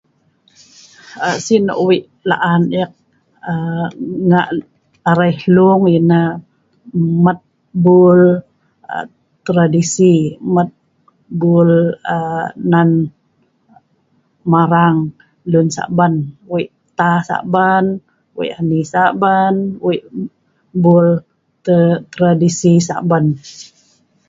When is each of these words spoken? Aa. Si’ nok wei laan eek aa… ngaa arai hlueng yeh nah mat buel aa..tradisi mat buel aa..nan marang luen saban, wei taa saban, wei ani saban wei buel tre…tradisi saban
Aa. 1.25 1.37
Si’ 1.45 1.53
nok 1.65 1.79
wei 1.87 1.99
laan 2.29 2.61
eek 2.79 2.91
aa… 3.51 3.87
ngaa 4.29 4.49
arai 5.09 5.33
hlueng 5.41 5.83
yeh 5.93 6.03
nah 6.11 6.29
mat 7.23 7.39
buel 7.83 8.23
aa..tradisi 8.93 10.13
mat 10.55 10.69
buel 11.39 11.71
aa..nan 12.15 12.89
marang 14.51 14.97
luen 15.51 15.69
saban, 15.75 16.13
wei 16.51 16.65
taa 16.97 17.17
saban, 17.29 17.85
wei 18.37 18.49
ani 18.59 18.79
saban 18.93 19.53
wei 19.85 19.99
buel 20.83 21.09
tre…tradisi 21.63 22.71
saban 22.87 23.25